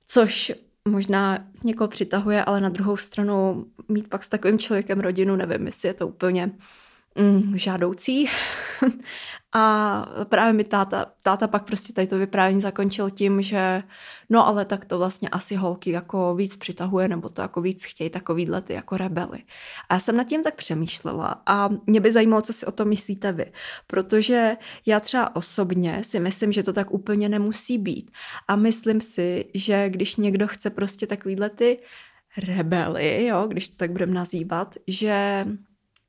[0.06, 0.54] což
[0.88, 5.88] možná někoho přitahuje, ale na druhou stranu mít pak s takovým člověkem rodinu, nevím, jestli
[5.88, 6.52] je to úplně
[7.16, 8.30] mm, žádoucí.
[9.56, 13.84] a právě mi táta, táta pak prostě tady to vyprávění zakončil tím, že
[14.30, 18.10] no ale tak to vlastně asi holky jako víc přitahuje, nebo to jako víc chtějí
[18.10, 19.44] takovýhle ty jako rebely.
[19.90, 22.88] A já jsem nad tím tak přemýšlela a mě by zajímalo, co si o tom
[22.88, 23.52] myslíte vy.
[23.88, 28.12] Protože já třeba osobně si myslím, že to tak úplně nemusí být.
[28.48, 31.80] A myslím si, že když někdo chce prostě takovýhle ty
[32.38, 35.46] rebely, jo, když to tak budeme nazývat, že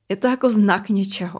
[0.08, 1.38] je to jako znak něčeho,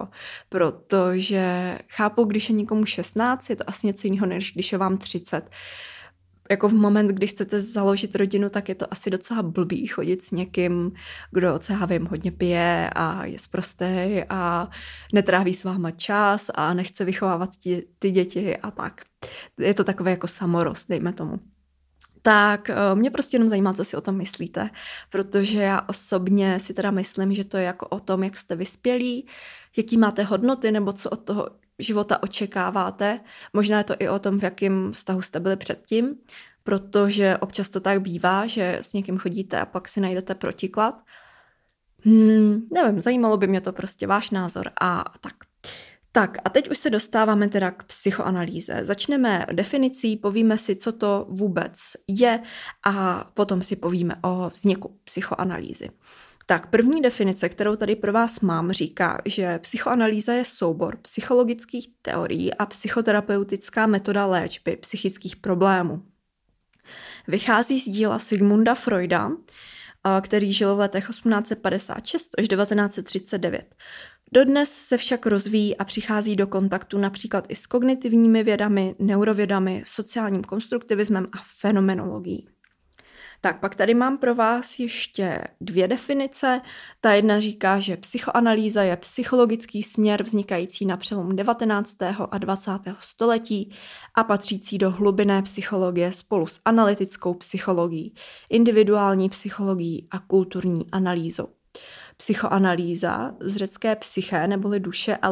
[0.48, 4.98] protože chápu, když je někomu 16, je to asi něco jiného, než když je vám
[4.98, 5.50] 30.
[6.50, 10.31] Jako v moment, kdy chcete založit rodinu, tak je to asi docela blbý chodit s
[10.31, 10.92] někým,
[11.31, 14.70] kdo, co já vím, hodně pije a je zprostý a
[15.12, 19.00] netráví s váma čas a nechce vychovávat ty, ty děti a tak.
[19.59, 21.54] Je to takové jako samorost, dejme tomu
[22.26, 24.70] tak eh, mě prostě jenom zajímá, co si o tom myslíte,
[25.10, 29.26] protože já osobně si teda myslím, že to je jako o tom, jak jste vyspělí,
[29.76, 33.20] jaký máte hodnoty nebo co od toho života očekáváte.
[33.52, 36.16] Možná je to i o tom, v jakém vztahu jste byli předtím,
[36.62, 41.02] protože občas to tak bývá, že s někým chodíte a pak si najdete protiklad.
[42.04, 45.34] Hmm, nevím, zajímalo by mě to prostě váš názor a tak.
[46.16, 48.81] Tak a teď už se dostáváme teda k psychoanalýze.
[48.83, 51.74] Začneme definicí, povíme si, co to vůbec
[52.09, 52.42] je
[52.87, 55.90] a potom si povíme o vzniku psychoanalýzy.
[56.46, 62.55] Tak první definice, kterou tady pro vás mám, říká, že psychoanalýza je soubor psychologických teorií
[62.55, 66.03] a psychoterapeutická metoda léčby psychických problémů.
[67.29, 69.31] Vychází z díla Sigmunda Freuda,
[70.20, 73.74] který žil v letech 1856 až 1939.
[74.35, 80.44] Dodnes se však rozvíjí a přichází do kontaktu například i s kognitivními vědami, neurovědami, sociálním
[80.44, 82.49] konstruktivismem a fenomenologií.
[83.40, 86.61] Tak pak tady mám pro vás ještě dvě definice.
[87.01, 91.97] Ta jedna říká, že psychoanalýza je psychologický směr vznikající na přelomu 19.
[92.31, 92.70] a 20.
[93.01, 93.75] století
[94.14, 98.14] a patřící do hlubinné psychologie spolu s analytickou psychologií,
[98.51, 101.49] individuální psychologií a kulturní analýzou
[102.16, 105.29] psychoanalýza z řecké psyché neboli duše a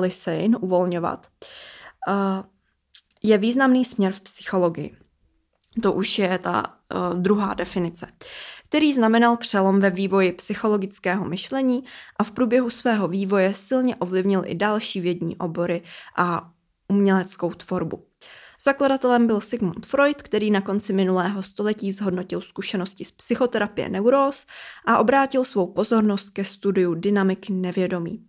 [0.60, 1.26] uvolňovat,
[3.22, 4.96] je významný směr v psychologii.
[5.82, 8.06] To už je ta uh, druhá definice,
[8.68, 11.84] který znamenal přelom ve vývoji psychologického myšlení
[12.16, 15.82] a v průběhu svého vývoje silně ovlivnil i další vědní obory
[16.16, 16.50] a
[16.88, 18.06] uměleckou tvorbu.
[18.64, 24.46] Zakladatelem byl Sigmund Freud, který na konci minulého století zhodnotil zkušenosti z psychoterapie neuróz
[24.86, 28.24] a obrátil svou pozornost ke studiu dynamiky nevědomí.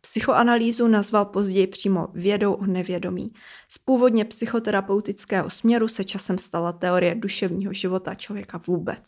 [0.00, 3.32] Psychoanalýzu nazval později přímo vědou o nevědomí.
[3.68, 9.04] Z původně psychoterapeutického směru se časem stala teorie duševního života člověka vůbec.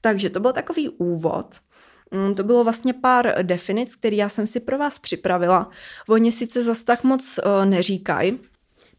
[0.00, 1.56] Takže to byl takový úvod.
[2.10, 5.70] Mm, to bylo vlastně pár definic, které já jsem si pro vás připravila.
[6.08, 8.38] Oni sice zas tak moc uh, neříkají,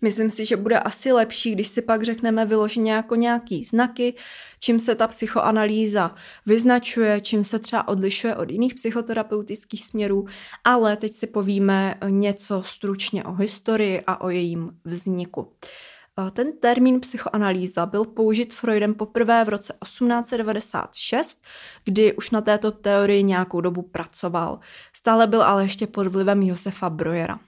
[0.01, 4.13] Myslím si, že bude asi lepší, když si pak řekneme vyloženě jako nějaký znaky,
[4.59, 10.25] čím se ta psychoanalýza vyznačuje, čím se třeba odlišuje od jiných psychoterapeutických směrů,
[10.63, 15.53] ale teď si povíme něco stručně o historii a o jejím vzniku.
[16.33, 21.41] Ten termín psychoanalýza byl použit Freudem poprvé v roce 1896,
[21.83, 24.59] kdy už na této teorii nějakou dobu pracoval.
[24.93, 27.39] Stále byl ale ještě pod vlivem Josefa Brojera.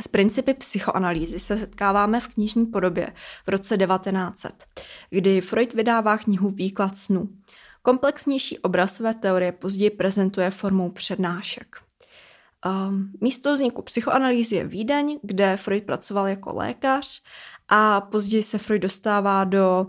[0.00, 3.12] S principy psychoanalýzy se setkáváme v knižní podobě
[3.46, 4.66] v roce 1900,
[5.10, 7.28] kdy Freud vydává knihu Výklad snů.
[7.82, 11.76] Komplexnější obraz své teorie později prezentuje formou přednášek.
[12.66, 17.22] Um, místo vzniku psychoanalýzy je Vídeň, kde Freud pracoval jako lékař
[17.68, 19.86] a později se Freud dostává do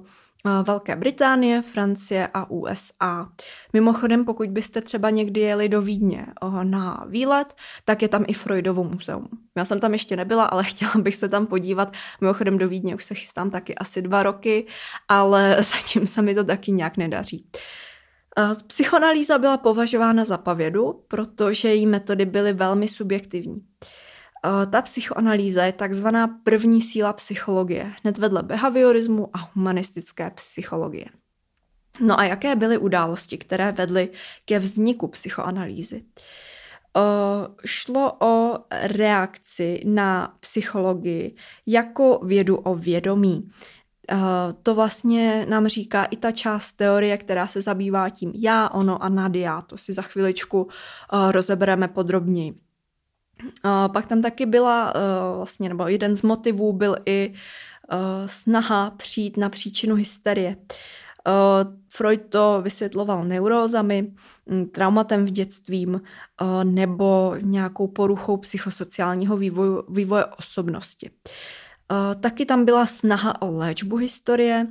[0.64, 3.30] Velké Británie, Francie a USA.
[3.74, 7.54] Mimochodem, pokud byste třeba někdy jeli do Vídně uh, na výlet,
[7.86, 9.28] tak je tam i Freudovo muzeum.
[9.58, 11.94] Já jsem tam ještě nebyla, ale chtěla bych se tam podívat.
[12.22, 14.68] Mimochodem do Vídně už se chystám taky asi dva roky,
[15.08, 17.46] ale zatím se mi to taky nějak nedaří.
[18.40, 23.62] Uh, Psychoanalýza byla považována za pavědu, protože její metody byly velmi subjektivní.
[24.72, 31.06] Ta psychoanalýza je takzvaná první síla psychologie, hned vedle behaviorismu a humanistické psychologie.
[32.02, 34.10] No a jaké byly události, které vedly
[34.46, 36.04] ke vzniku psychoanalýzy?
[37.66, 43.50] šlo o reakci na psychologii jako vědu o vědomí.
[44.12, 44.18] Uh,
[44.64, 49.10] to vlastně nám říká i ta část teorie, která se zabývá tím já, ono a
[49.10, 49.62] Nadia.
[49.62, 50.68] To si za chviličku
[51.32, 52.67] rozebereme podrobněji.
[53.44, 54.94] Uh, pak tam taky byla
[55.38, 57.34] vlastně, nebo jeden z motivů byl i
[58.26, 60.56] snaha přijít na příčinu hysterie.
[61.88, 64.12] Freud to vysvětloval neurózami,
[64.46, 66.02] mm, traumatem v dětstvím
[66.64, 69.38] nebo nějakou poruchou psychosociálního
[69.90, 71.10] vývoje, osobnosti.
[71.10, 71.32] Eh,
[72.20, 74.68] taky tam byla snaha o léčbu historie,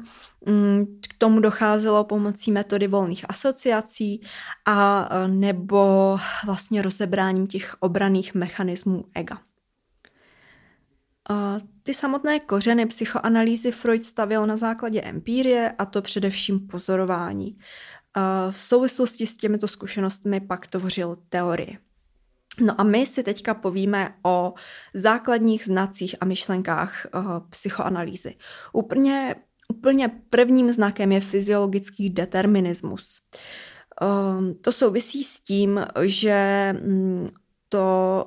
[0.46, 4.22] mm, k tomu docházelo pomocí metody volných asociací
[4.64, 9.38] a eh, nebo vlastně rozebráním těch obraných mechanismů ega.
[11.31, 17.59] Eh, ty samotné kořeny psychoanalýzy Freud stavil na základě empírie a to především pozorování.
[18.50, 21.86] V souvislosti s těmito zkušenostmi pak tvořil teorie.
[22.61, 24.55] No a my si teďka povíme o
[24.95, 28.35] základních znacích a myšlenkách uh, psychoanalýzy.
[28.73, 29.35] Úplně,
[29.69, 33.21] úplně prvním znakem je fyziologický determinismus.
[34.03, 37.29] Uh, to souvisí s tím, že um,
[37.77, 38.27] to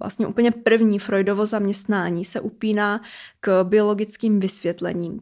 [0.00, 3.00] vlastně úplně první Freudovo zaměstnání se upíná
[3.40, 5.20] k biologickým vysvětlením.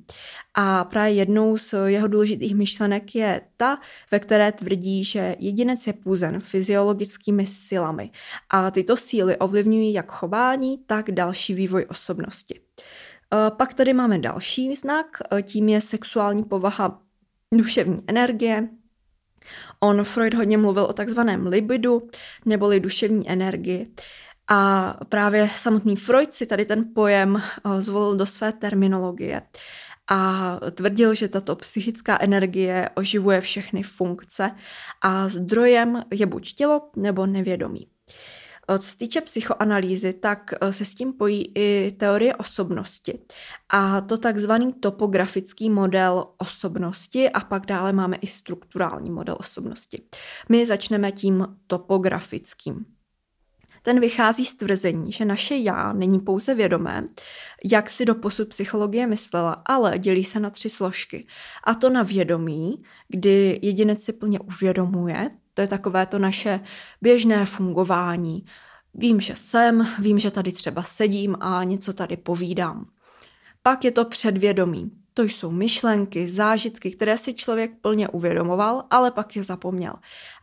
[0.55, 3.79] A právě jednou z jeho důležitých myšlenek je ta,
[4.11, 8.11] ve které tvrdí, že jedinec je půzen fyziologickými silami
[8.51, 12.61] a tyto síly ovlivňují jak chování, tak další vývoj osobnosti.
[12.61, 17.03] E, pak tady máme další znak, e, tím je sexuální povaha
[17.55, 18.69] duševní energie,
[19.80, 22.08] On Freud hodně mluvil o takzvaném libidu,
[22.46, 23.92] neboli duševní energii.
[24.50, 29.42] A právě samotný Freud si tady ten pojem eh, zvolil do své terminologie
[30.08, 34.50] a tvrdil, že tato psychická energie oživuje všechny funkce
[35.02, 37.87] a zdrojem je buď tělo nebo nevědomí.
[38.78, 43.18] Co se týče psychoanalýzy, tak eh, se s tím pojí i teorie osobnosti
[43.68, 50.02] a to takzvaný topografický model osobnosti a pak dále máme i strukturální model osobnosti.
[50.48, 52.85] My začneme tím topografickým.
[53.83, 57.09] Ten vychází z tvrzení, že naše já není pouze vědomé,
[57.64, 61.26] jak si do posud psychologie myslela, ale dělí se na tři složky.
[61.64, 66.61] A to na vědomí, kdy jedinec si plně uvědomuje, to je takové to naše
[67.03, 68.44] běžné fungování.
[68.94, 72.87] Vím, že jsem, vím, že tady třeba sedím a něco tady povídám.
[73.62, 74.90] Pak je to předvědomí.
[75.14, 79.94] To jsou myšlenky, zážitky, které si člověk plně uvědomoval, ale pak je zapomněl.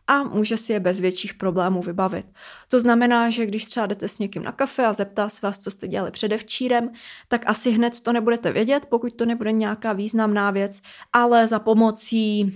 [0.06, 2.26] A může si je bez větších problémů vybavit.
[2.68, 5.70] To znamená, že když třeba jdete s někým na kafe a zeptá se vás, co
[5.70, 6.90] jste dělali předevčírem,
[7.28, 10.80] tak asi hned to nebudete vědět, pokud to nebude nějaká významná věc,
[11.12, 12.52] ale za pomocí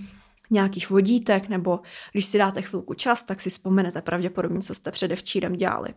[0.51, 1.79] nějakých vodítek, nebo
[2.11, 5.93] když si dáte chvilku čas, tak si vzpomenete pravděpodobně, co jste předevčírem dělali.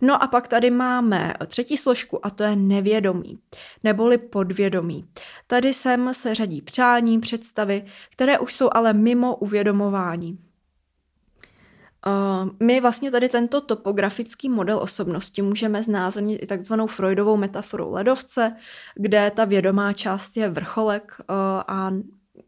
[0.00, 3.38] No a pak tady máme třetí složku a to je nevědomí,
[3.84, 5.08] neboli podvědomí.
[5.46, 10.38] Tady sem se řadí přání, představy, které už jsou ale mimo uvědomování.
[12.06, 18.56] Uh, my vlastně tady tento topografický model osobnosti můžeme znázornit i takzvanou Freudovou metaforou ledovce,
[18.94, 21.36] kde ta vědomá část je vrcholek uh,
[21.68, 21.90] a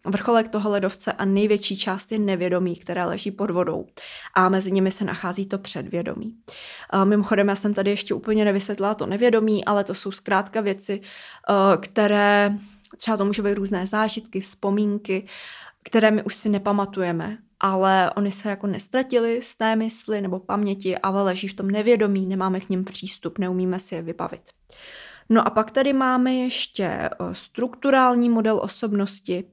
[0.04, 3.86] vrcholek toho ledovce a největší část je nevědomí, které leží pod vodou.
[4.34, 6.34] A mezi nimi se nachází to předvědomí.
[7.04, 11.00] Mimochodem, já jsem tady ještě úplně nevysvětlila to nevědomí, ale to jsou zkrátka věci,
[11.80, 12.52] které
[12.96, 15.26] třeba to může být různé zážitky, vzpomínky,
[15.84, 20.98] které my už si nepamatujeme, ale oni se jako nestratili z té mysli nebo paměti,
[20.98, 24.42] ale leží v tom nevědomí, nemáme k ním přístup, neumíme si je vybavit.
[25.28, 29.44] No a pak tady máme ještě eh, strukturální model osobnosti,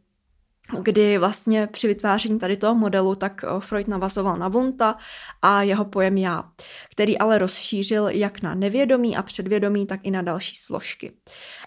[0.81, 4.95] kdy vlastně při vytváření tady toho modelu tak eh, Freud navazoval na Wundta
[5.41, 6.43] a jeho pojem já,
[6.91, 11.11] který ale rozšířil jak na nevědomí a předvědomí, tak i na další složky.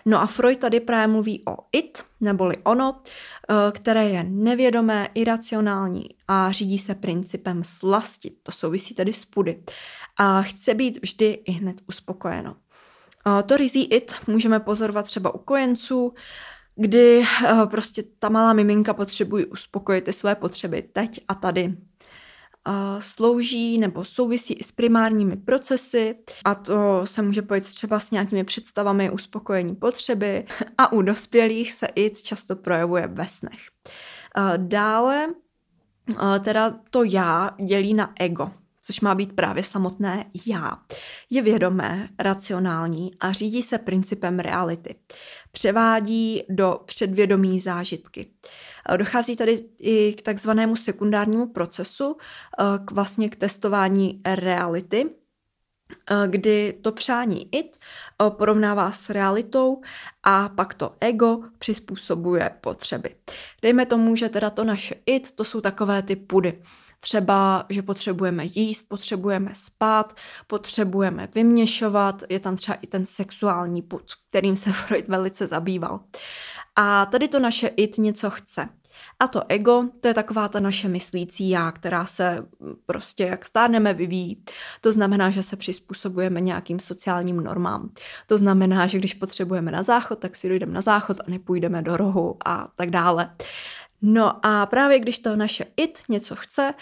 [0.06, 3.00] No a Freud tady právě mluví o it, neboli ono,
[3.50, 8.32] eh, které je nevědomé, iracionální a řídí se principem slasti.
[8.42, 9.62] To souvisí tedy s pudy.
[10.16, 12.56] A chce být vždy i hned uspokojeno.
[13.26, 16.14] Eh, to rizí it můžeme pozorovat třeba u kojenců,
[16.80, 21.76] kdy uh, prostě ta malá miminka potřebuje uspokojit ty své potřeby teď a tady.
[22.68, 26.14] Uh, slouží nebo souvisí i s primárními procesy
[26.44, 30.46] a to se může pojít třeba s nějakými představami uspokojení potřeby
[30.78, 33.60] a u dospělých se i často projevuje ve snech.
[34.38, 35.28] Uh, dále
[36.40, 38.50] teda to já dělí na ego
[38.82, 40.78] což má být právě samotné já.
[41.30, 44.94] Je vědomé, racionální a řídí se principem reality.
[45.52, 48.26] Převádí do předvědomí zážitky.
[48.96, 52.16] Dochází tady i k takzvanému sekundárnímu procesu,
[52.60, 55.10] eh, k vlastně k testování reality,
[56.10, 59.80] eh, kdy to přání it eh, porovnává s realitou
[60.22, 63.14] a pak to ego přizpůsobuje potřeby.
[63.62, 66.62] Dejme tomu, že teda to naše it, to jsou takové ty pudy.
[67.00, 74.12] Třeba, že potřebujeme jíst, potřebujeme spát, potřebujeme vyměšovat, je tam třeba i ten sexuální put,
[74.28, 76.00] kterým se Freud velice zabýval.
[76.76, 78.68] A tady to naše it něco chce.
[79.20, 82.46] A to ego, to je taková ta naše myslící já, která se
[82.86, 84.44] prostě jak stárneme vyvíjí.
[84.80, 87.90] To znamená, že se přizpůsobujeme nějakým sociálním normám.
[88.26, 91.96] To znamená, že když potřebujeme na záchod, tak si dojdeme na záchod a nepůjdeme do
[91.96, 93.30] rohu a tak dále.
[94.02, 96.74] No a právě když to naše it něco chce,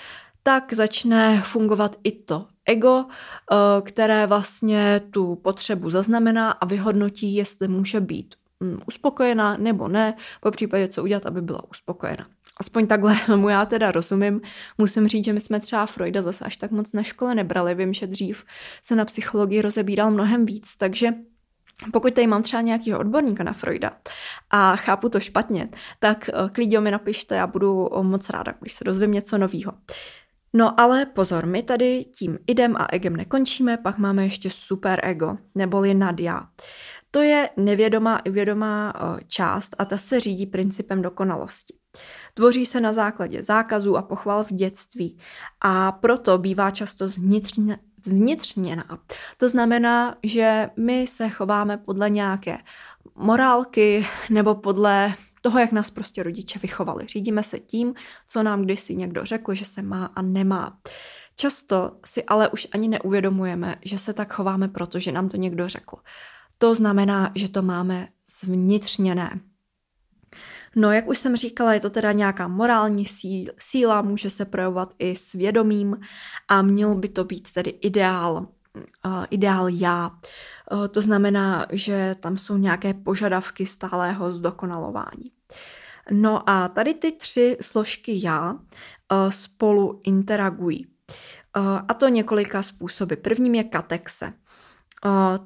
[0.42, 7.68] tak začne fungovat i to ego, eh, které vlastně tu potřebu zaznamená a vyhodnotí, jestli
[7.68, 12.26] může být mm, uspokojená nebo ne, po případě co udělat, aby byla uspokojena.
[12.56, 14.40] Aspoň takhle mu já teda rozumím.
[14.78, 17.74] Musím říct, že my jsme třeba Freuda zase až tak moc na škole nebrali.
[17.74, 18.44] Vím, že dřív
[18.82, 21.12] se na psychologii rozebíral mnohem víc, takže
[21.92, 23.92] pokud tady mám třeba nějakého odborníka na Freuda
[24.50, 28.72] a chápu to špatně, tak eh, klidně mi napište, já budu eh, moc ráda, když
[28.72, 29.72] se dozvím něco nového.
[30.52, 35.36] No ale pozor, my tady tím idem a egem nekončíme, pak máme ještě super ego,
[35.54, 36.48] neboli nadja.
[37.10, 41.74] To je nevědomá i vědomá eh, část a ta se řídí principem dokonalosti.
[42.38, 45.18] Tvoří se na základě zákazů a pochval v dětství
[45.60, 48.98] a proto bývá často zvnitřně, zvnitřněná.
[49.36, 52.58] To znamená, že my se chováme podle nějaké
[53.14, 57.06] morálky nebo podle toho, jak nás prostě rodiče vychovali.
[57.06, 57.94] Řídíme se tím,
[58.28, 60.78] co nám kdysi někdo řekl, že se má a nemá.
[61.36, 65.96] Často si ale už ani neuvědomujeme, že se tak chováme, protože nám to někdo řekl.
[66.58, 68.08] To znamená, že to máme
[68.40, 69.40] zvnitřněné.
[70.76, 73.04] No, jak už jsem říkala, je to teda nějaká morální
[73.58, 75.96] síla, může se projevovat i svědomím
[76.48, 78.46] a měl by to být tedy ideál,
[79.04, 80.10] uh, ideál já.
[80.72, 85.32] Uh, to znamená, že tam jsou nějaké požadavky stálého zdokonalování.
[86.10, 88.58] No a tady ty tři složky já uh,
[89.30, 90.86] spolu interagují.
[91.88, 93.14] A to několika způsoby.
[93.14, 94.32] Prvním je katexe.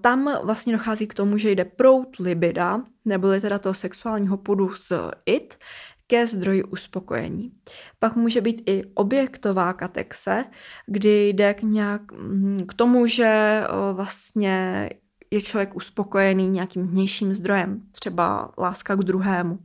[0.01, 4.93] Tam vlastně dochází k tomu, že jde prout libida, neboli teda toho sexuálního podu z
[5.27, 5.59] it,
[6.07, 7.53] ke zdroji uspokojení.
[7.99, 10.45] Pak může být i objektová katexe,
[10.87, 13.63] kdy jde k, nějak, mm, k tomu, že
[13.93, 14.89] vlastně
[15.31, 19.59] je člověk uspokojený nějakým vnějším zdrojem, třeba láska k druhému.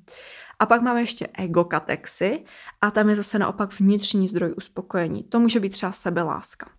[0.59, 2.43] A pak máme ještě ego katexy
[2.81, 5.23] a tam je zase naopak vnitřní zdroj uspokojení.
[5.23, 6.69] To může být třeba sebeláska.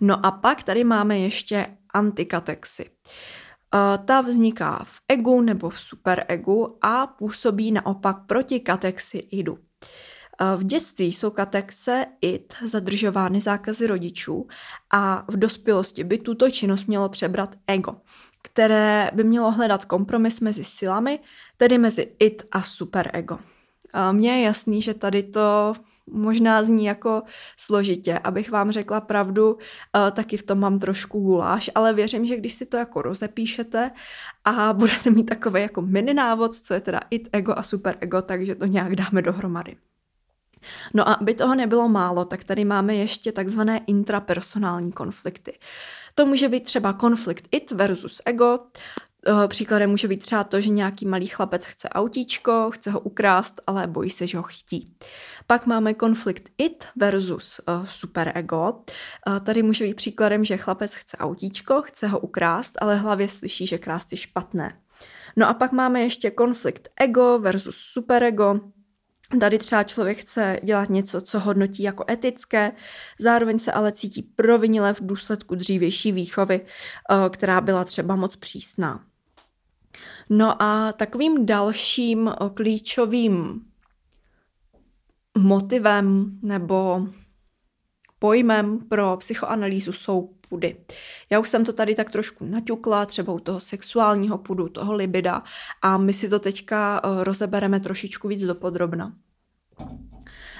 [0.00, 1.66] No a pak tady máme ještě
[1.98, 2.90] antikatexy.
[3.74, 9.58] Eh, ta vzniká v egu nebo v superegu a působí naopak proti katexi idu.
[10.40, 14.48] Eh, v dětství jsou katexe id zadržovány zákazy rodičů
[14.90, 17.96] a v dospělosti by tuto činnost mělo přebrat ego,
[18.42, 21.18] které by mělo hledat kompromis mezi silami,
[21.56, 23.38] tedy mezi id a superego.
[23.94, 25.74] Eh, mně je jasný, že tady to
[26.12, 27.22] možná zní jako
[27.56, 29.58] složitě, abych vám řekla pravdu, uh,
[30.12, 33.90] taky v tom mám trošku guláš, ale věřím, že když si to jako rozepíšete
[34.44, 38.22] a budete mít takový jako mini návod, co je teda it ego a super ego,
[38.22, 39.76] takže to nějak dáme dohromady.
[40.94, 45.58] No a aby toho nebylo málo, tak tady máme ještě takzvané intrapersonální konflikty.
[46.14, 49.07] To může být třeba konflikt it versus ego, eh,
[49.48, 53.86] Příkladem může být třeba to, že nějaký malý chlapec chce autíčko, chce ho ukrást, ale
[53.86, 54.96] bojí se, že ho chytí.
[55.46, 58.82] Pak máme konflikt it versus uh, superego.
[59.28, 63.66] Uh, tady může být příkladem, že chlapec chce autíčko, chce ho ukrást, ale hlavě slyší,
[63.66, 64.80] že krást je špatné.
[65.36, 68.60] No a pak máme ještě konflikt ego versus superego.
[69.40, 72.72] Tady třeba člověk chce dělat něco, co hodnotí jako etické,
[73.18, 79.04] zároveň se ale cítí provinile v důsledku dřívější výchovy, eh, která byla třeba moc přísná.
[80.30, 83.60] No a takovým dalším klíčovým
[85.38, 87.06] motivem nebo
[88.18, 90.76] pojmem pro psychoanalýzu jsou pudy.
[91.30, 95.42] Já už jsem to tady tak trošku naťukla, třeba u toho sexuálního pudu, toho libida
[95.82, 99.12] a my si to teďka rozebereme trošičku víc dopodrobna.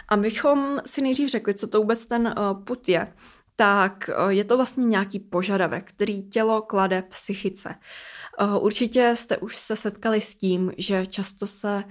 [0.09, 3.13] Abychom si nejdřív řekli, co to vůbec ten put je,
[3.61, 7.75] tak eh, je to vlastně nějaký požadavek, který tělo klade psychice.
[8.41, 11.85] Eh, určitě jste už se setkali s tím, že často se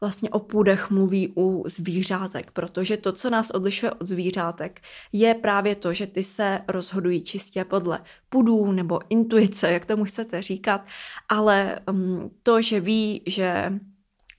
[0.00, 4.80] vlastně o půdech mluví u zvířátek, protože to, co nás odlišuje od zvířátek,
[5.12, 10.42] je právě to, že ty se rozhodují čistě podle pudů nebo intuice, jak tomu chcete
[10.42, 10.86] říkat,
[11.28, 13.72] ale um, to, že ví, že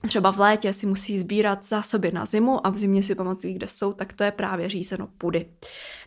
[0.06, 3.68] třeba v létě si musí sbírat zásoby na zimu a v zimě si pamatují, kde
[3.68, 5.50] jsou, tak to je právě řízeno pudy.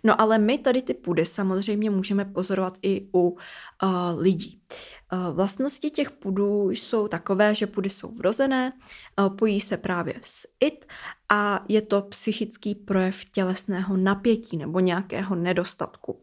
[0.04, 3.38] No ale my tady ty pudy samozřejmě můžeme pozorovat i u uh,
[4.18, 4.62] lidí.
[5.14, 8.74] Uh, vlastnosti těch pudů jsou takové, že pudy jsou vrozené,
[9.20, 10.86] uh, pojí se právě s it
[11.30, 16.12] a je to psychický projev tělesného napětí nebo nějakého nedostatku.
[16.12, 16.20] Uh,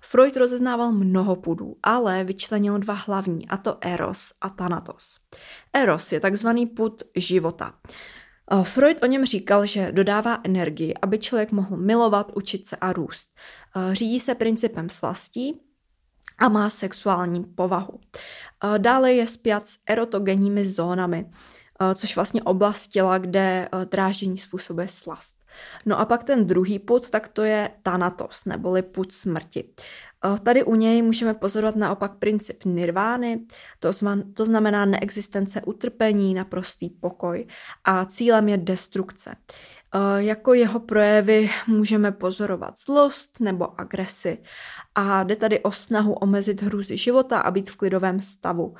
[0.00, 5.18] Freud rozeznával mnoho pudů, ale vyčlenil dva hlavní, a to Eros a Thanatos.
[5.72, 7.74] Eros je takzvaný pud života.
[8.52, 12.92] Eh, Freud o něm říkal, že dodává energii, aby člověk mohl milovat, učit se a
[12.92, 13.36] růst.
[13.76, 15.60] Eh, řídí se principem slastí
[16.38, 18.00] a má sexuální povahu.
[18.74, 21.30] Eh, dále je spjat s erotogenními zónami,
[21.94, 25.37] což vlastně oblast těla, kde dráždění způsobuje slast.
[25.86, 29.64] No a pak ten druhý put, tak to je Thanatos, neboli put smrti.
[30.24, 33.40] Eh, tady u něj můžeme pozorovat naopak princip nirvány,
[33.78, 33.90] to,
[34.34, 37.46] to znamená neexistence utrpení, naprostý pokoj
[37.84, 39.34] a cílem je destrukce.
[39.94, 44.38] Eh, jako jeho projevy můžeme pozorovat zlost nebo agresi
[44.94, 48.74] a jde tady o snahu omezit hrůzy života a být v klidovém stavu.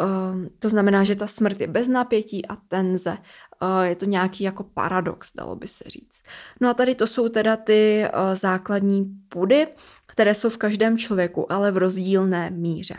[0.00, 3.16] Uh, to znamená, že ta smrt je bez napětí a tenze.
[3.62, 6.22] Uh, je to nějaký jako paradox, dalo by se říct.
[6.60, 9.68] No a tady to jsou teda ty uh, základní pudy,
[10.06, 12.94] které jsou v každém člověku, ale v rozdílné míře.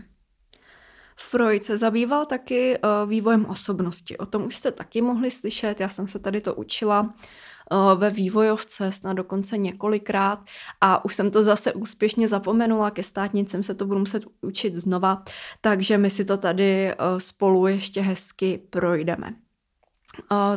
[1.20, 4.18] Freud se zabýval taky uh, vývojem osobnosti.
[4.18, 7.14] O tom už jste taky mohli slyšet, já jsem se tady to učila
[7.72, 10.40] Eh, ve vývojovce, snad dokonce několikrát
[10.82, 15.24] a už jsem to zase úspěšně zapomenula, ke státnicem se to budu muset učit znova,
[15.62, 19.47] takže my si to tady eh, spolu ještě hezky projdeme.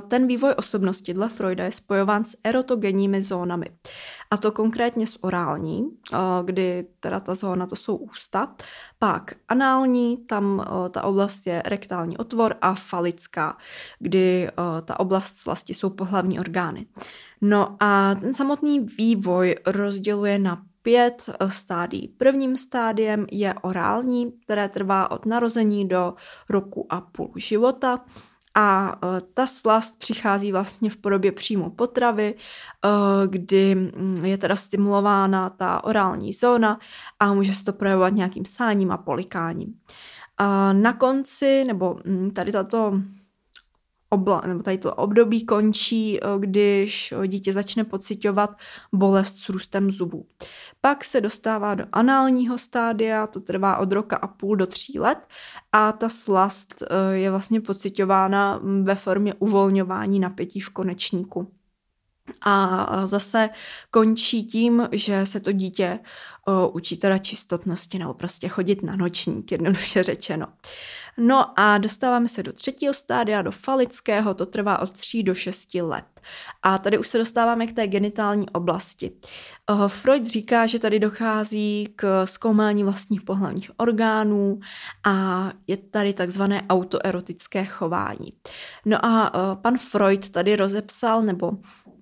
[0.08, 3.66] Ten vývoj osobnosti dle Freuda je spojován s erotogenními zónami.
[4.30, 5.90] A to konkrétně s orální,
[6.44, 8.54] kdy teda ta zóna to jsou ústa.
[8.98, 13.56] Pak anální, tam ta oblast je rektální otvor a falická,
[13.98, 14.50] kdy
[14.84, 16.86] ta oblast slasti jsou pohlavní orgány.
[17.40, 22.08] No a ten samotný vývoj rozděluje na pět stádií.
[22.08, 26.14] Prvním stádiem je orální, které trvá od narození do
[26.48, 28.04] roku a půl života.
[28.54, 34.56] A e, ta slast přichází vlastně v podobě přímo potravy, e, kdy mm, je teda
[34.56, 36.78] stimulována ta orální zóna
[37.20, 39.74] a může se to projevovat nějakým sáním a polikáním.
[40.38, 43.00] A na konci, nebo mm, tady tato
[44.10, 48.50] obla, nebo tady to období končí, když dítě začne pocitovat
[48.92, 50.26] bolest s růstem zubů.
[50.80, 55.18] Pak se dostává do análního stádia, to trvá od roka a půl do tří let
[55.72, 61.52] a ta slast eh, je vlastně pocitována ve formě uvolňování napětí v konečníku.
[62.42, 63.50] A zase
[63.90, 65.98] končí tím, že se to dítě
[66.46, 70.46] o, učí teda čistotnosti nebo prostě chodit na nočník, jednoduše řečeno.
[71.22, 75.74] No a dostáváme se do třetího stádia, do falického, to trvá od 3 do 6
[75.74, 76.04] let.
[76.62, 79.12] A tady už se dostáváme k té genitální oblasti.
[79.86, 84.60] Freud říká, že tady dochází k zkoumání vlastních pohlavních orgánů
[85.04, 88.32] a je tady takzvané autoerotické chování.
[88.84, 91.52] No a pan Freud tady rozepsal nebo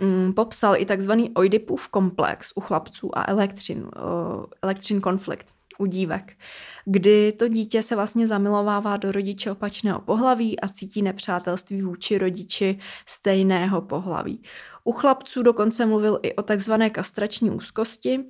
[0.03, 6.37] mm, popsal i takzvaný Oidipův komplex u chlapců a elektřin, uh, elektřin konflikt u dívek,
[6.85, 12.79] kdy to dítě se vlastně zamilovává do rodiče opačného pohlaví a cítí nepřátelství vůči rodiči
[13.07, 14.43] stejného pohlaví.
[14.85, 18.25] U chlapců dokonce mluvil i o takzvané kastrační úzkosti,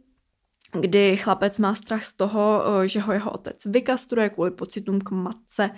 [0.81, 5.11] kdy chlapec má strach z toho, eh, že ho jeho otec vykastruje kvůli pocitům k
[5.11, 5.71] matce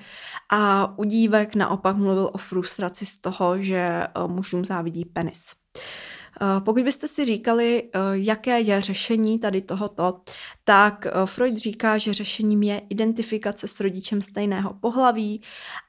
[0.52, 5.42] a u dívek naopak mluvil o frustraci z toho, že eh, mužům závidí penis.
[5.76, 6.09] Eh,
[6.64, 10.20] pokud byste si říkali, eh, jaké je řešení tady tohoto,
[10.64, 15.42] tak eh, Freud říká, že řešením je identifikace s rodičem stejného pohlaví,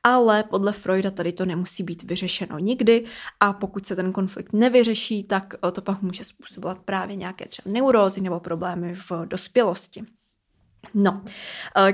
[0.04, 3.06] ale podle Freuda tady to nemusí být vyřešeno nikdy
[3.40, 8.22] a pokud se ten konflikt nevyřeší, tak to pak může způsobovat právě nějaké třeba neurózy
[8.22, 10.04] nebo problémy v dospělosti.
[10.94, 11.24] No,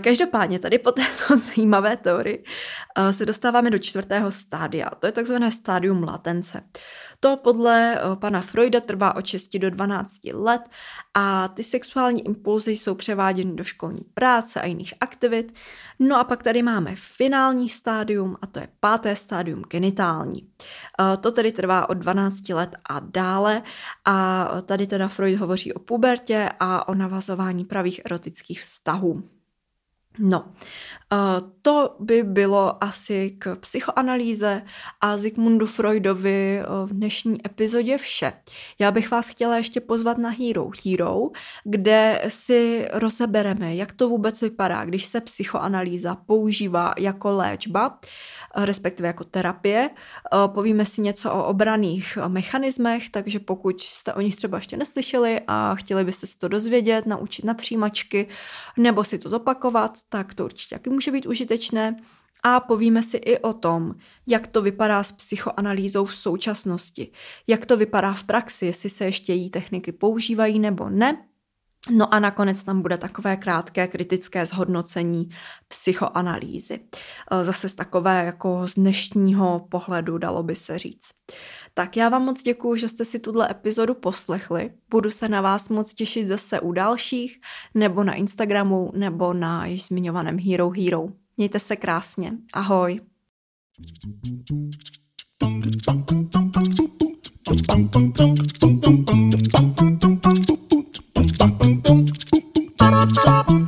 [0.02, 2.44] každopádně tady po této zajímavé teorii
[3.12, 4.90] se dostáváme do čtvrtého stádia.
[4.90, 6.62] To je takzvané stádium latence.
[7.20, 10.62] To podle eh, pana Freuda trvá od 6 do 12 let
[11.14, 15.58] a ty sexuální impulzy jsou převáděny do školní práce a jiných aktivit.
[16.00, 20.50] No a pak tady máme finální stádium a to je páté stádium genitální.
[21.00, 23.62] Eh, to tedy trvá od 12 let a dále
[24.06, 29.24] a tady teda Freud hovoří o pubertě a o navazování pravých erotických vztahů.
[30.20, 30.46] No,
[31.62, 34.62] to by bylo asi k psychoanalýze
[35.02, 38.34] a Zigmundu Freudovi eh, v dnešní epizodě vše.
[38.80, 41.30] Já bych vás chtěla ještě pozvat na Hero Hero,
[41.64, 48.00] kde si rozebereme, jak to vůbec vypadá, když se psychoanalýza používá jako léčba
[48.56, 49.90] respektive jako terapie.
[49.90, 55.42] Eh, povíme si něco o obraných mechanismech, takže pokud jste o nich třeba ještě neslyšeli
[55.48, 58.28] a chtěli byste si to dozvědět, naučit na přijímačky
[58.78, 61.96] nebo si to zopakovat, tak to určitě taky může být užitečné.
[62.44, 63.96] A povíme si i o tom,
[64.28, 67.12] jak to vypadá s psychoanalýzou v současnosti,
[67.48, 71.18] jak to vypadá v praxi, jestli se ještě její techniky používají nebo ne
[71.92, 75.30] No a nakonec tam bude takové krátké kritické zhodnocení
[75.68, 76.80] psychoanalýzy.
[77.44, 81.10] Zase z takové jako z dnešního pohledu, dalo by se říct.
[81.78, 84.72] Tak já vám moc děkuji, že jste si tuhle epizodu poslechli.
[84.90, 87.42] Budu se na vás moc těšit zase u dalších,
[87.76, 91.08] nebo na Instagramu, nebo na již zmiňovaném Hero Hero.
[91.38, 92.34] Mějte se krásně.
[92.54, 93.00] Ahoj.
[102.80, 103.67] Ba-da-ba-ba